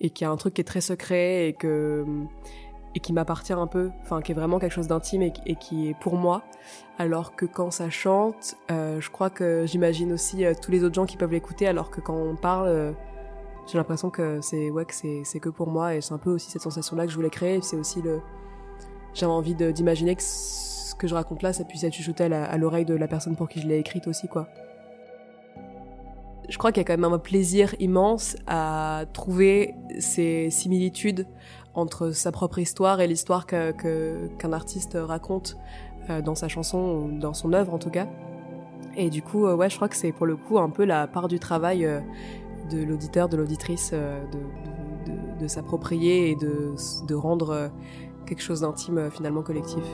et 0.00 0.10
qu'il 0.10 0.24
y 0.24 0.28
a 0.28 0.30
un 0.30 0.36
truc 0.36 0.54
qui 0.54 0.60
est 0.60 0.64
très 0.64 0.80
secret 0.80 1.48
et 1.48 1.52
que 1.52 2.04
et 2.94 3.00
qui 3.00 3.12
m'appartient 3.12 3.52
un 3.52 3.66
peu 3.66 3.90
enfin 4.02 4.22
qui 4.22 4.32
est 4.32 4.34
vraiment 4.34 4.58
quelque 4.58 4.72
chose 4.72 4.88
d'intime 4.88 5.22
et, 5.22 5.32
qui 5.32 5.88
est 5.88 5.94
pour 6.00 6.16
moi. 6.16 6.42
Alors 6.98 7.36
que 7.36 7.44
quand 7.44 7.70
ça 7.70 7.90
chante 7.90 8.56
euh, 8.70 9.00
je 9.00 9.10
crois 9.10 9.30
que 9.30 9.66
j'imagine 9.66 10.12
aussi 10.12 10.44
euh, 10.44 10.54
tous 10.60 10.70
les 10.70 10.84
autres 10.84 10.94
gens 10.94 11.06
qui 11.06 11.16
peuvent 11.16 11.32
l'écouter 11.32 11.66
alors 11.66 11.90
que 11.90 12.00
quand 12.00 12.16
on 12.16 12.36
parle 12.36 12.68
euh, 12.68 12.92
j'ai 13.66 13.78
l'impression 13.78 14.10
que 14.10 14.40
c'est 14.40 14.70
ouais 14.70 14.84
que 14.84 14.94
c'est 14.94 15.22
c'est 15.24 15.40
que 15.40 15.48
pour 15.48 15.68
moi 15.68 15.94
et 15.94 16.00
c'est 16.00 16.14
un 16.14 16.18
peu 16.18 16.30
aussi 16.30 16.50
cette 16.50 16.62
sensation 16.62 16.96
là 16.96 17.04
que 17.04 17.10
je 17.10 17.16
voulais 17.16 17.30
créer. 17.30 17.60
C'est 17.62 17.76
aussi 17.76 18.00
le 18.00 18.20
j'avais 19.12 19.32
envie 19.32 19.54
d'imaginer 19.54 20.14
que 20.14 20.22
que 20.96 21.06
je 21.06 21.14
raconte 21.14 21.42
là, 21.42 21.52
ça 21.52 21.64
puisse 21.64 21.84
être 21.84 21.92
chuchoté 21.92 22.24
à 22.24 22.56
l'oreille 22.56 22.84
de 22.84 22.94
la 22.94 23.08
personne 23.08 23.36
pour 23.36 23.48
qui 23.48 23.60
je 23.60 23.68
l'ai 23.68 23.78
écrite 23.78 24.06
aussi, 24.06 24.28
quoi. 24.28 24.48
Je 26.48 26.58
crois 26.58 26.70
qu'il 26.70 26.80
y 26.80 26.84
a 26.84 26.86
quand 26.86 27.00
même 27.00 27.12
un 27.12 27.18
plaisir 27.18 27.74
immense 27.80 28.36
à 28.46 29.04
trouver 29.12 29.74
ces 29.98 30.48
similitudes 30.50 31.26
entre 31.74 32.12
sa 32.12 32.32
propre 32.32 32.58
histoire 32.58 33.00
et 33.00 33.06
l'histoire 33.06 33.46
qu'un 33.46 33.72
que, 33.72 34.28
qu'un 34.38 34.52
artiste 34.52 34.96
raconte 35.00 35.56
euh, 36.08 36.22
dans 36.22 36.34
sa 36.34 36.48
chanson 36.48 37.08
dans 37.08 37.34
son 37.34 37.52
œuvre 37.52 37.74
en 37.74 37.78
tout 37.78 37.90
cas. 37.90 38.06
Et 38.96 39.10
du 39.10 39.22
coup, 39.22 39.46
euh, 39.46 39.56
ouais, 39.56 39.68
je 39.68 39.76
crois 39.76 39.88
que 39.88 39.96
c'est 39.96 40.12
pour 40.12 40.24
le 40.24 40.36
coup 40.36 40.58
un 40.58 40.70
peu 40.70 40.84
la 40.84 41.06
part 41.06 41.28
du 41.28 41.38
travail 41.38 41.84
euh, 41.84 42.00
de 42.70 42.82
l'auditeur, 42.82 43.28
de 43.28 43.36
l'auditrice, 43.36 43.92
de, 43.92 45.38
de 45.40 45.48
s'approprier 45.48 46.30
et 46.30 46.36
de, 46.36 46.74
de 47.06 47.14
rendre 47.14 47.70
quelque 48.26 48.42
chose 48.42 48.62
d'intime 48.62 49.10
finalement 49.10 49.42
collectif. 49.42 49.84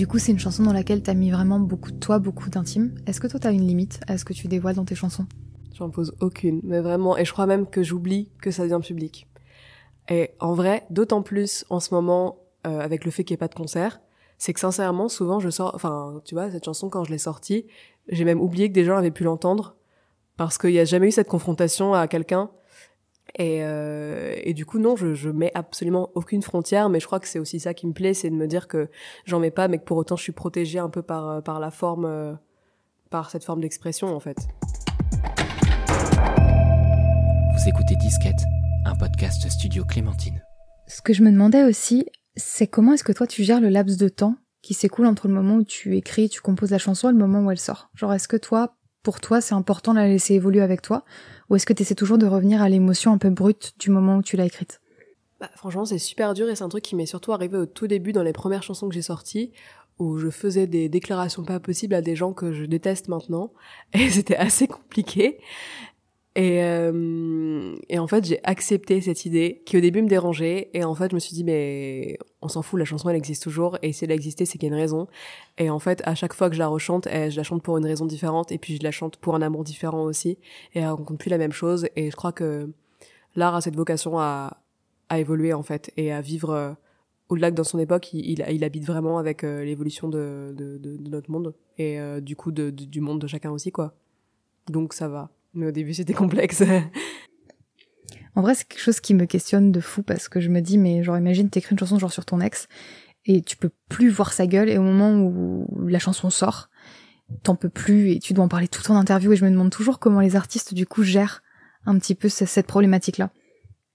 Du 0.00 0.06
coup, 0.06 0.18
c'est 0.18 0.32
une 0.32 0.38
chanson 0.38 0.62
dans 0.62 0.72
laquelle 0.72 1.02
t'as 1.02 1.12
mis 1.12 1.30
vraiment 1.30 1.60
beaucoup 1.60 1.90
de 1.90 1.98
toi, 1.98 2.18
beaucoup 2.18 2.48
d'intime. 2.48 2.94
Est-ce 3.06 3.20
que 3.20 3.26
toi, 3.26 3.38
t'as 3.38 3.52
une 3.52 3.66
limite 3.66 4.00
à 4.08 4.16
ce 4.16 4.24
que 4.24 4.32
tu 4.32 4.48
dévoiles 4.48 4.76
dans 4.76 4.86
tes 4.86 4.94
chansons? 4.94 5.26
J'en 5.74 5.90
pose 5.90 6.16
aucune, 6.20 6.62
mais 6.64 6.80
vraiment, 6.80 7.18
et 7.18 7.26
je 7.26 7.32
crois 7.34 7.44
même 7.44 7.66
que 7.66 7.82
j'oublie 7.82 8.30
que 8.40 8.50
ça 8.50 8.62
devient 8.62 8.80
public. 8.82 9.28
Et 10.08 10.30
en 10.40 10.54
vrai, 10.54 10.86
d'autant 10.88 11.20
plus 11.20 11.66
en 11.68 11.80
ce 11.80 11.92
moment, 11.92 12.38
euh, 12.66 12.80
avec 12.80 13.04
le 13.04 13.10
fait 13.10 13.24
qu'il 13.24 13.34
n'y 13.34 13.36
ait 13.36 13.44
pas 13.46 13.48
de 13.48 13.54
concert, 13.54 14.00
c'est 14.38 14.54
que 14.54 14.60
sincèrement, 14.60 15.10
souvent, 15.10 15.38
je 15.38 15.50
sors, 15.50 15.74
enfin, 15.74 16.22
tu 16.24 16.34
vois, 16.34 16.50
cette 16.50 16.64
chanson, 16.64 16.88
quand 16.88 17.04
je 17.04 17.10
l'ai 17.10 17.18
sortie, 17.18 17.66
j'ai 18.08 18.24
même 18.24 18.40
oublié 18.40 18.70
que 18.70 18.74
des 18.74 18.86
gens 18.86 18.96
avaient 18.96 19.10
pu 19.10 19.24
l'entendre, 19.24 19.76
parce 20.38 20.56
qu'il 20.56 20.70
n'y 20.70 20.78
a 20.78 20.86
jamais 20.86 21.08
eu 21.08 21.12
cette 21.12 21.28
confrontation 21.28 21.92
à 21.92 22.08
quelqu'un. 22.08 22.48
Et, 23.36 23.60
euh, 23.62 24.34
et 24.42 24.54
du 24.54 24.66
coup, 24.66 24.78
non, 24.78 24.96
je, 24.96 25.14
je 25.14 25.30
mets 25.30 25.52
absolument 25.54 26.10
aucune 26.14 26.42
frontière, 26.42 26.88
mais 26.88 27.00
je 27.00 27.06
crois 27.06 27.20
que 27.20 27.28
c'est 27.28 27.38
aussi 27.38 27.60
ça 27.60 27.74
qui 27.74 27.86
me 27.86 27.92
plaît, 27.92 28.14
c'est 28.14 28.30
de 28.30 28.34
me 28.34 28.46
dire 28.46 28.68
que 28.68 28.88
j'en 29.24 29.40
mets 29.40 29.50
pas, 29.50 29.68
mais 29.68 29.78
que 29.78 29.84
pour 29.84 29.96
autant 29.96 30.16
je 30.16 30.22
suis 30.22 30.32
protégée 30.32 30.78
un 30.78 30.90
peu 30.90 31.02
par, 31.02 31.42
par 31.42 31.60
la 31.60 31.70
forme, 31.70 32.04
euh, 32.04 32.34
par 33.10 33.30
cette 33.30 33.44
forme 33.44 33.60
d'expression 33.60 34.14
en 34.14 34.20
fait. 34.20 34.48
Vous 37.56 37.68
écoutez 37.68 37.94
Disquette, 37.96 38.42
un 38.86 38.96
podcast 38.96 39.48
studio 39.50 39.84
Clémentine. 39.84 40.42
Ce 40.86 41.02
que 41.02 41.12
je 41.12 41.22
me 41.22 41.30
demandais 41.30 41.62
aussi, 41.62 42.06
c'est 42.36 42.66
comment 42.66 42.94
est-ce 42.94 43.04
que 43.04 43.12
toi 43.12 43.26
tu 43.26 43.44
gères 43.44 43.60
le 43.60 43.68
laps 43.68 43.98
de 43.98 44.08
temps 44.08 44.36
qui 44.62 44.74
s'écoule 44.74 45.06
entre 45.06 45.28
le 45.28 45.34
moment 45.34 45.56
où 45.56 45.64
tu 45.64 45.96
écris, 45.96 46.28
tu 46.28 46.40
composes 46.40 46.70
la 46.70 46.78
chanson 46.78 47.08
et 47.08 47.12
le 47.12 47.18
moment 47.18 47.40
où 47.40 47.50
elle 47.50 47.58
sort? 47.58 47.90
Genre, 47.94 48.12
est-ce 48.12 48.28
que 48.28 48.36
toi, 48.36 48.76
pour 49.02 49.20
toi, 49.20 49.40
c'est 49.40 49.54
important 49.54 49.94
de 49.94 49.98
la 49.98 50.08
laisser 50.08 50.34
évoluer 50.34 50.60
avec 50.60 50.82
toi 50.82 51.04
Ou 51.48 51.56
est-ce 51.56 51.66
que 51.66 51.72
tu 51.72 51.82
essaies 51.82 51.94
toujours 51.94 52.18
de 52.18 52.26
revenir 52.26 52.62
à 52.62 52.68
l'émotion 52.68 53.12
un 53.12 53.18
peu 53.18 53.30
brute 53.30 53.72
du 53.78 53.90
moment 53.90 54.16
où 54.16 54.22
tu 54.22 54.36
l'as 54.36 54.46
écrite? 54.46 54.80
Bah, 55.40 55.50
Franchement, 55.56 55.84
c'est 55.84 55.98
super 55.98 56.34
dur 56.34 56.48
et 56.48 56.54
c'est 56.54 56.64
un 56.64 56.68
truc 56.68 56.84
qui 56.84 56.96
m'est 56.96 57.06
surtout 57.06 57.32
arrivé 57.32 57.56
au 57.56 57.66
tout 57.66 57.86
début 57.86 58.12
dans 58.12 58.22
les 58.22 58.32
premières 58.32 58.62
chansons 58.62 58.88
que 58.88 58.94
j'ai 58.94 59.02
sorties 59.02 59.52
où 59.98 60.16
je 60.16 60.30
faisais 60.30 60.66
des 60.66 60.88
déclarations 60.88 61.44
pas 61.44 61.60
possibles 61.60 61.94
à 61.94 62.00
des 62.00 62.16
gens 62.16 62.32
que 62.32 62.52
je 62.52 62.64
déteste 62.64 63.08
maintenant 63.08 63.52
et 63.92 64.10
c'était 64.10 64.36
assez 64.36 64.66
compliqué. 64.66 65.38
Et, 66.36 66.62
euh, 66.62 67.74
et 67.88 67.98
en 67.98 68.06
fait, 68.06 68.24
j'ai 68.24 68.38
accepté 68.44 69.00
cette 69.00 69.24
idée 69.26 69.62
qui 69.66 69.76
au 69.76 69.80
début 69.80 70.00
me 70.02 70.08
dérangeait. 70.08 70.70
Et 70.74 70.84
en 70.84 70.94
fait, 70.94 71.10
je 71.10 71.14
me 71.14 71.20
suis 71.20 71.34
dit, 71.34 71.42
mais 71.44 72.18
on 72.40 72.48
s'en 72.48 72.62
fout, 72.62 72.78
la 72.78 72.84
chanson, 72.84 73.08
elle 73.08 73.16
existe 73.16 73.42
toujours. 73.42 73.78
Et 73.82 73.92
si 73.92 74.04
elle 74.04 74.12
existait, 74.12 74.44
c'est 74.44 74.58
qu'il 74.58 74.68
y 74.68 74.72
a 74.72 74.74
une 74.74 74.80
raison. 74.80 75.08
Et 75.58 75.70
en 75.70 75.80
fait, 75.80 76.02
à 76.04 76.14
chaque 76.14 76.32
fois 76.34 76.48
que 76.48 76.54
je 76.54 76.60
la 76.60 76.68
rechante, 76.68 77.08
eh, 77.10 77.30
je 77.30 77.36
la 77.36 77.42
chante 77.42 77.62
pour 77.62 77.78
une 77.78 77.86
raison 77.86 78.06
différente. 78.06 78.52
Et 78.52 78.58
puis, 78.58 78.76
je 78.76 78.82
la 78.82 78.92
chante 78.92 79.16
pour 79.16 79.34
un 79.34 79.42
amour 79.42 79.64
différent 79.64 80.04
aussi. 80.04 80.38
Et 80.74 80.80
elle 80.80 80.86
raconte 80.86 81.18
plus 81.18 81.30
la 81.30 81.38
même 81.38 81.52
chose. 81.52 81.88
Et 81.96 82.10
je 82.10 82.16
crois 82.16 82.32
que 82.32 82.70
l'art 83.34 83.56
a 83.56 83.60
cette 83.60 83.76
vocation 83.76 84.18
à, 84.18 84.58
à 85.08 85.18
évoluer, 85.18 85.52
en 85.52 85.64
fait. 85.64 85.90
Et 85.96 86.12
à 86.12 86.20
vivre 86.20 86.50
euh, 86.50 86.72
au-delà 87.28 87.50
que 87.50 87.56
dans 87.56 87.64
son 87.64 87.80
époque, 87.80 88.12
il, 88.12 88.44
il, 88.48 88.64
habite 88.64 88.84
vraiment 88.84 89.18
avec 89.18 89.42
euh, 89.42 89.64
l'évolution 89.64 90.08
de, 90.08 90.54
de, 90.56 90.78
de, 90.78 90.96
notre 91.10 91.30
monde. 91.30 91.54
Et 91.76 91.98
euh, 91.98 92.20
du 92.20 92.36
coup, 92.36 92.52
du 92.52 93.00
monde 93.00 93.20
de 93.20 93.26
chacun 93.26 93.50
aussi, 93.50 93.72
quoi. 93.72 93.94
Donc, 94.68 94.92
ça 94.92 95.08
va. 95.08 95.30
Mais 95.54 95.66
au 95.66 95.70
début, 95.70 95.94
c'était 95.94 96.14
complexe. 96.14 96.62
en 98.34 98.42
vrai, 98.42 98.54
c'est 98.54 98.66
quelque 98.66 98.82
chose 98.82 99.00
qui 99.00 99.14
me 99.14 99.26
questionne 99.26 99.72
de 99.72 99.80
fou 99.80 100.02
parce 100.02 100.28
que 100.28 100.40
je 100.40 100.48
me 100.48 100.60
dis, 100.60 100.78
mais 100.78 101.02
genre, 101.02 101.18
imagine, 101.18 101.50
t'écris 101.50 101.72
une 101.72 101.78
chanson 101.78 101.98
genre 101.98 102.12
sur 102.12 102.24
ton 102.24 102.40
ex 102.40 102.68
et 103.26 103.42
tu 103.42 103.56
peux 103.56 103.70
plus 103.88 104.08
voir 104.08 104.32
sa 104.32 104.46
gueule 104.46 104.70
et 104.70 104.78
au 104.78 104.82
moment 104.82 105.14
où 105.14 105.66
la 105.86 105.98
chanson 105.98 106.30
sort, 106.30 106.70
t'en 107.42 107.54
peux 107.54 107.68
plus 107.68 108.12
et 108.12 108.18
tu 108.18 108.32
dois 108.32 108.44
en 108.44 108.48
parler 108.48 108.68
tout 108.68 108.90
en 108.90 108.96
interview 108.96 109.32
et 109.32 109.36
je 109.36 109.44
me 109.44 109.50
demande 109.50 109.70
toujours 109.70 109.98
comment 109.98 110.20
les 110.20 110.36
artistes 110.36 110.74
du 110.74 110.86
coup 110.86 111.02
gèrent 111.02 111.42
un 111.86 111.98
petit 111.98 112.14
peu 112.14 112.28
cette 112.28 112.66
problématique-là. 112.66 113.30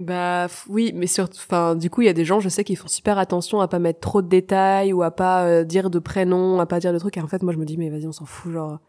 Bah 0.02 0.48
oui, 0.68 0.92
mais 0.94 1.08
sur, 1.08 1.24
enfin, 1.24 1.76
du 1.76 1.90
coup, 1.90 2.02
il 2.02 2.06
y 2.06 2.10
a 2.10 2.14
des 2.14 2.26
gens, 2.26 2.42
je 2.42 2.50
sais, 2.50 2.66
qui 2.66 2.76
font 2.76 2.90
super 2.90 3.18
attention 3.18 3.62
à 3.62 3.70
pas 3.70 3.80
mettre 3.80 4.02
trop 4.02 4.22
de 4.22 4.28
détails 4.28 4.92
ou 4.92 5.04
à 5.04 5.12
pas 5.12 5.46
euh, 5.46 5.64
dire 5.64 5.90
de 5.90 6.00
prénoms, 6.00 6.60
à 6.60 6.66
pas 6.66 6.82
dire 6.82 6.92
de 6.92 7.00
trucs. 7.00 7.16
Et 7.16 7.22
en 7.22 7.28
fait, 7.28 7.44
moi, 7.44 7.54
je 7.54 7.58
me 7.58 7.66
dis, 7.66 7.78
mais 7.78 7.90
vas-y, 7.90 8.06
on 8.06 8.12
s'en 8.12 8.26
fout. 8.26 8.52
Genre, 8.52 8.80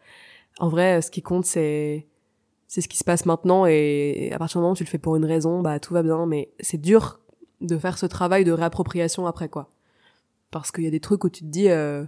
en 0.58 0.68
vrai, 0.68 1.00
ce 1.02 1.12
qui 1.12 1.22
compte, 1.22 1.44
c'est 1.44 2.08
c'est 2.68 2.80
ce 2.80 2.88
qui 2.88 2.98
se 2.98 3.04
passe 3.04 3.26
maintenant 3.26 3.66
et 3.66 4.30
à 4.32 4.38
partir 4.38 4.58
du 4.58 4.62
moment 4.62 4.72
où 4.72 4.76
tu 4.76 4.84
le 4.84 4.88
fais 4.88 4.98
pour 4.98 5.16
une 5.16 5.24
raison, 5.24 5.60
bah 5.60 5.78
tout 5.78 5.94
va 5.94 6.02
bien. 6.02 6.26
Mais 6.26 6.50
c'est 6.60 6.80
dur 6.80 7.20
de 7.60 7.78
faire 7.78 7.98
ce 7.98 8.06
travail 8.06 8.44
de 8.44 8.52
réappropriation 8.52 9.26
après 9.26 9.48
quoi, 9.48 9.70
parce 10.50 10.70
qu'il 10.70 10.84
y 10.84 10.88
a 10.88 10.90
des 10.90 11.00
trucs 11.00 11.24
où 11.24 11.30
tu 11.30 11.40
te 11.40 11.48
dis 11.48 11.70
euh, 11.70 12.04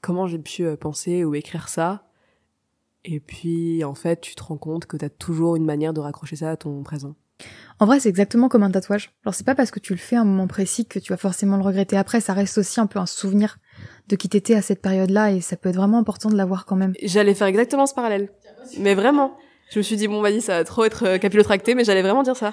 comment 0.00 0.26
j'ai 0.26 0.38
pu 0.38 0.64
euh, 0.64 0.76
penser 0.76 1.24
ou 1.24 1.34
écrire 1.34 1.68
ça, 1.68 2.08
et 3.04 3.20
puis 3.20 3.84
en 3.84 3.94
fait 3.94 4.20
tu 4.20 4.34
te 4.34 4.42
rends 4.42 4.58
compte 4.58 4.86
que 4.86 4.96
t'as 4.96 5.08
toujours 5.08 5.56
une 5.56 5.64
manière 5.64 5.92
de 5.92 6.00
raccrocher 6.00 6.36
ça 6.36 6.50
à 6.50 6.56
ton 6.56 6.82
présent. 6.82 7.14
En 7.78 7.86
vrai, 7.86 7.98
c'est 8.00 8.10
exactement 8.10 8.50
comme 8.50 8.62
un 8.62 8.70
tatouage. 8.70 9.12
Alors 9.24 9.34
c'est 9.34 9.46
pas 9.46 9.54
parce 9.54 9.70
que 9.70 9.80
tu 9.80 9.94
le 9.94 9.98
fais 9.98 10.16
à 10.16 10.20
un 10.20 10.24
moment 10.24 10.46
précis 10.46 10.84
que 10.84 10.98
tu 10.98 11.12
vas 11.12 11.16
forcément 11.16 11.56
le 11.56 11.62
regretter 11.62 11.96
après, 11.96 12.20
ça 12.20 12.34
reste 12.34 12.58
aussi 12.58 12.80
un 12.80 12.86
peu 12.86 12.98
un 12.98 13.06
souvenir 13.06 13.56
de 14.08 14.16
qui 14.16 14.28
t'étais 14.28 14.54
à 14.54 14.62
cette 14.62 14.82
période-là 14.82 15.32
et 15.32 15.40
ça 15.40 15.56
peut 15.56 15.70
être 15.70 15.76
vraiment 15.76 15.98
important 15.98 16.28
de 16.28 16.36
l'avoir 16.36 16.66
quand 16.66 16.76
même. 16.76 16.92
J'allais 17.02 17.34
faire 17.34 17.46
exactement 17.46 17.86
ce 17.86 17.94
parallèle. 17.94 18.30
Mais 18.78 18.94
vraiment. 18.94 19.38
Je 19.70 19.78
me 19.78 19.82
suis 19.82 19.96
dit, 19.96 20.08
bon, 20.08 20.20
vas-y, 20.20 20.40
ça 20.40 20.58
va 20.58 20.64
trop 20.64 20.84
être 20.84 21.06
euh, 21.06 21.18
capillotracté, 21.18 21.74
mais 21.74 21.84
j'allais 21.84 22.02
vraiment 22.02 22.22
dire 22.22 22.36
ça. 22.36 22.52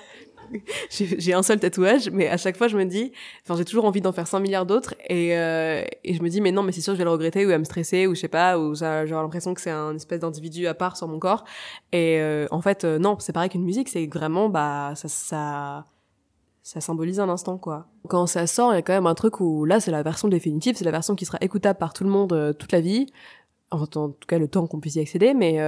j'ai 0.89 1.33
un 1.33 1.43
seul 1.43 1.59
tatouage, 1.59 2.09
mais 2.11 2.27
à 2.27 2.37
chaque 2.37 2.57
fois, 2.57 2.67
je 2.67 2.77
me 2.77 2.85
dis, 2.85 3.11
enfin, 3.43 3.55
j'ai 3.57 3.65
toujours 3.65 3.85
envie 3.85 4.01
d'en 4.01 4.11
faire 4.11 4.27
100 4.27 4.39
milliards 4.39 4.65
d'autres, 4.65 4.95
et, 5.09 5.37
euh, 5.37 5.83
et 6.03 6.13
je 6.13 6.21
me 6.21 6.29
dis, 6.29 6.41
mais 6.41 6.51
non, 6.51 6.63
mais 6.63 6.71
c'est 6.71 6.81
sûr, 6.81 6.93
je 6.93 6.97
vais 6.97 7.03
le 7.03 7.09
regretter, 7.09 7.45
ou 7.45 7.51
à 7.51 7.57
me 7.57 7.63
stresser, 7.63 8.07
ou 8.07 8.15
je 8.15 8.21
sais 8.21 8.27
pas, 8.27 8.57
ou 8.59 8.75
j'ai 8.75 9.05
l'impression 9.09 9.53
que 9.53 9.61
c'est 9.61 9.71
un 9.71 9.95
espèce 9.95 10.19
d'individu 10.19 10.67
à 10.67 10.73
part 10.73 10.97
sur 10.97 11.07
mon 11.07 11.19
corps. 11.19 11.43
Et 11.91 12.19
euh, 12.19 12.47
en 12.51 12.61
fait, 12.61 12.83
euh, 12.83 12.99
non, 12.99 13.17
c'est 13.19 13.33
pareil 13.33 13.49
qu'une 13.49 13.63
musique, 13.63 13.89
c'est 13.89 14.07
vraiment, 14.07 14.49
bah, 14.49 14.93
ça, 14.95 15.07
ça, 15.07 15.85
ça 16.63 16.81
symbolise 16.81 17.19
un 17.19 17.29
instant, 17.29 17.57
quoi. 17.57 17.87
Quand 18.07 18.27
ça 18.27 18.47
sort, 18.47 18.73
il 18.73 18.75
y 18.75 18.79
a 18.79 18.81
quand 18.81 18.93
même 18.93 19.07
un 19.07 19.15
truc 19.15 19.39
où, 19.39 19.65
là, 19.65 19.79
c'est 19.79 19.91
la 19.91 20.03
version 20.03 20.27
définitive, 20.27 20.75
c'est 20.77 20.85
la 20.85 20.91
version 20.91 21.15
qui 21.15 21.25
sera 21.25 21.37
écoutable 21.41 21.79
par 21.79 21.93
tout 21.93 22.03
le 22.03 22.09
monde 22.09 22.55
toute 22.57 22.71
la 22.71 22.81
vie, 22.81 23.07
en, 23.71 23.85
tout 23.85 24.15
cas 24.27 24.37
le 24.39 24.47
temps 24.47 24.67
qu'on 24.67 24.79
puisse 24.79 24.95
y 24.95 24.99
accéder, 24.99 25.33
mais 25.33 25.59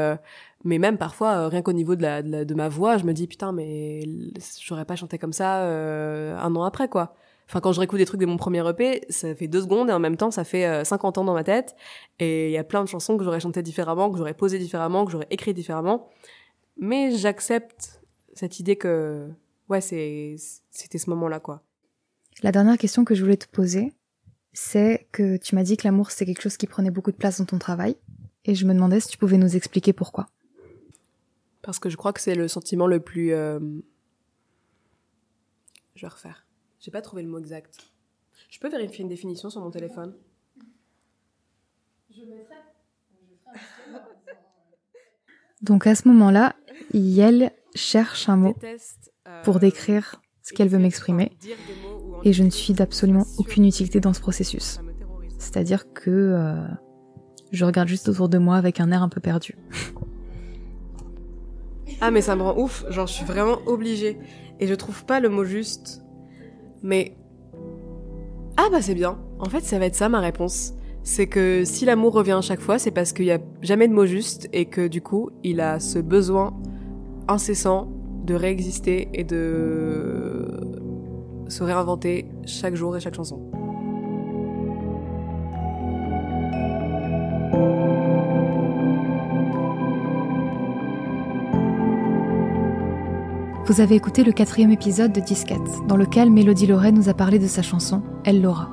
mais 0.64 0.78
même 0.78 0.98
parfois 0.98 1.36
euh, 1.36 1.48
rien 1.48 1.62
qu'au 1.62 1.74
niveau 1.74 1.96
de, 1.96 2.02
la, 2.02 2.22
de, 2.22 2.54
ma 2.54 2.70
voix 2.70 2.98
je 2.98 3.06
me 3.06 3.14
dis 3.14 3.28
putain 3.28 3.52
mais 3.52 4.04
j'aurais 4.62 4.86
pas 4.86 4.96
chanté 4.96 5.18
comme 5.18 5.34
ça 5.34 5.62
euh, 5.64 6.38
un 6.38 6.56
an 6.56 6.64
après 6.64 6.90
quoi. 6.90 7.16
Enfin 7.48 7.62
quand 7.62 7.72
je 7.72 7.80
réécoute 7.80 7.98
des 7.98 8.06
trucs 8.06 8.20
de 8.20 8.26
mon 8.26 8.38
premier 8.38 8.68
EP 8.68 9.02
ça 9.10 9.34
fait 9.34 9.48
deux 9.48 9.62
secondes 9.62 9.90
et 9.90 9.94
en 9.94 10.00
même 10.00 10.18
temps 10.18 10.32
ça 10.32 10.44
fait 10.44 10.66
euh, 10.66 10.84
50 10.84 11.20
ans 11.20 11.24
dans 11.24 11.34
ma 11.34 11.44
tête. 11.44 11.76
Et 12.20 12.48
il 12.48 12.52
y 12.52 12.58
a 12.58 12.64
plein 12.64 12.84
de 12.84 12.90
chansons 12.90 13.18
que 13.18 13.24
j'aurais 13.24 13.40
chanté 13.40 13.62
différemment 13.64 14.12
que 14.12 14.18
j'aurais 14.18 14.34
posé 14.34 14.60
différemment 14.60 15.06
que 15.06 15.12
j'aurais 15.12 15.28
écrit 15.30 15.54
différemment. 15.54 16.10
Mais 16.78 17.12
j'accepte 17.12 18.02
cette 18.34 18.60
idée 18.60 18.76
que 18.76 19.30
ouais 19.70 19.82
c'est 19.82 20.36
c'était 20.72 20.98
ce 20.98 21.10
moment 21.10 21.30
là 21.30 21.40
quoi. 21.40 21.62
La 22.44 22.52
dernière 22.52 22.78
question 22.78 23.06
que 23.06 23.16
je 23.16 23.24
voulais 23.24 23.38
te 23.38 23.48
poser 23.48 23.94
c'est 24.54 25.08
que 25.12 25.38
tu 25.38 25.56
m'as 25.56 25.64
dit 25.64 25.78
que 25.78 25.88
l'amour 25.88 26.12
c'est 26.12 26.26
quelque 26.26 26.42
chose 26.42 26.58
qui 26.58 26.68
prenait 26.68 26.92
beaucoup 26.92 27.12
de 27.12 27.18
place 27.18 27.40
dans 27.40 27.46
ton 27.46 27.60
travail 27.60 27.96
et 28.46 28.56
je 28.56 28.66
me 28.66 28.74
demandais 28.74 29.00
si 29.00 29.10
tu 29.10 29.18
pouvais 29.18 29.38
nous 29.38 29.56
expliquer 29.56 29.94
pourquoi 29.94 30.28
parce 31.62 31.80
que 31.80 31.90
je 31.90 31.98
crois 31.98 32.14
que 32.14 32.22
c'est 32.22 32.36
le 32.36 32.48
sentiment 32.48 32.88
le 32.88 33.00
plus. 33.00 33.34
Euh... 33.34 33.60
Je 35.96 36.02
vais 36.02 36.08
refaire. 36.08 36.48
J'ai 36.80 36.92
pas 36.92 37.02
trouvé 37.02 37.24
le 37.24 37.30
mot 37.30 37.40
exact. 37.40 37.92
Je 38.50 38.60
peux 38.60 38.70
vérifier 38.70 39.04
une 39.04 39.10
définition 39.10 39.50
sur 39.50 39.62
mon 39.62 39.70
téléphone? 39.70 40.16
Je 42.10 42.22
mettrai. 42.22 42.56
Donc 45.62 45.86
à 45.88 45.94
ce 45.94 46.08
moment-là, 46.08 46.56
Yel 46.94 47.52
cherche 47.76 48.30
un 48.30 48.38
mot 48.38 48.56
pour 49.44 49.58
euh, 49.58 49.60
décrire 49.60 50.22
ce 50.42 50.54
qu'elle 50.54 50.70
veut 50.70 50.80
m'exprimer, 50.80 51.38
et 52.24 52.34
je 52.34 52.44
ne 52.44 52.50
suis 52.50 52.74
d'absolument 52.74 53.26
aucune 53.38 53.66
utilité 53.66 54.00
dans 54.00 54.14
ce 54.14 54.20
processus. 54.20 54.80
C'est-à-dire 55.38 55.92
que 55.94 56.10
euh, 56.10 56.56
je 57.52 57.66
regarde 57.66 57.88
juste 57.88 58.10
autour 58.10 58.30
de 58.30 58.38
moi 58.38 58.58
avec 58.58 58.80
un 58.80 58.92
air 58.92 59.02
un 59.04 59.10
peu 59.10 59.22
perdu. 59.22 59.58
Ah 62.02 62.12
mais 62.12 62.22
ça 62.22 62.36
me 62.36 62.44
rend 62.44 62.58
ouf, 62.58 62.86
genre 62.90 63.08
je 63.08 63.14
suis 63.14 63.26
vraiment 63.26 63.60
obligée. 63.66 64.18
Et 64.60 64.68
je 64.68 64.74
trouve 64.74 65.06
pas 65.06 65.20
le 65.20 65.30
mot 65.30 65.44
juste. 65.44 66.02
Mais... 66.84 67.16
Ah 68.58 68.68
bah 68.72 68.82
c'est 68.82 68.96
bien. 68.96 69.18
En 69.40 69.50
fait 69.50 69.62
ça 69.62 69.80
va 69.80 69.86
être 69.86 69.96
ça 69.96 70.10
ma 70.10 70.20
réponse. 70.20 70.74
C'est 71.04 71.28
que 71.28 71.64
si 71.66 71.86
l'amour 71.86 72.14
revient 72.14 72.34
à 72.34 72.42
chaque 72.42 72.60
fois, 72.60 72.78
c'est 72.78 72.92
parce 72.92 73.14
qu'il 73.14 73.26
y 73.26 73.32
a 73.32 73.40
jamais 73.62 73.88
de 73.88 73.94
mot 73.94 74.06
juste 74.06 74.50
et 74.54 74.66
que 74.66 74.88
du 74.88 75.02
coup 75.02 75.30
il 75.44 75.62
a 75.62 75.80
ce 75.80 76.00
besoin 76.00 76.56
incessant 77.28 77.90
de 78.26 78.36
réexister 78.36 79.10
et 79.14 79.24
de 79.24 80.46
se 81.50 81.64
réinventer 81.64 82.26
chaque 82.46 82.76
jour 82.76 82.96
et 82.96 83.00
chaque 83.00 83.16
chanson. 83.16 83.40
Vous 93.66 93.82
avez 93.82 93.96
écouté 93.96 94.24
le 94.24 94.32
quatrième 94.32 94.72
épisode 94.72 95.14
de 95.14 95.20
Disquette, 95.20 95.60
dans 95.88 95.96
lequel 95.96 96.32
Mélodie 96.32 96.66
Loret 96.66 96.92
nous 96.92 97.08
a 97.08 97.14
parlé 97.14 97.38
de 97.38 97.46
sa 97.46 97.62
chanson 97.62 98.02
Elle 98.26 98.42
l'aura. 98.42 98.70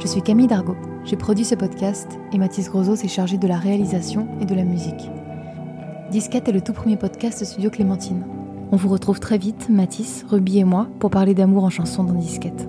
Je 0.00 0.06
suis 0.06 0.20
Camille 0.20 0.48
Dargaud, 0.48 0.76
j'ai 1.04 1.16
produit 1.16 1.46
ce 1.46 1.54
podcast 1.54 2.18
et 2.30 2.36
Mathis 2.36 2.68
Grosot 2.68 2.96
s'est 2.96 3.08
chargé 3.08 3.38
de 3.38 3.48
la 3.48 3.56
réalisation 3.56 4.28
et 4.40 4.44
de 4.44 4.54
la 4.54 4.64
musique. 4.64 5.10
Disquette 6.10 6.46
est 6.48 6.52
le 6.52 6.60
tout 6.60 6.74
premier 6.74 6.96
podcast 6.96 7.42
Studio 7.42 7.70
Clémentine. 7.70 8.22
On 8.72 8.76
vous 8.76 8.88
retrouve 8.88 9.20
très 9.20 9.38
vite, 9.38 9.68
Mathis, 9.68 10.24
Ruby 10.28 10.58
et 10.58 10.64
moi, 10.64 10.88
pour 10.98 11.10
parler 11.10 11.34
d'amour 11.34 11.64
en 11.64 11.70
chanson 11.70 12.02
dans 12.02 12.14
Disquette. 12.14 12.68